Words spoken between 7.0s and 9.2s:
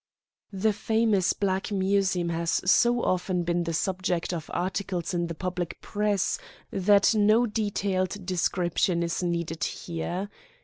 no detailed description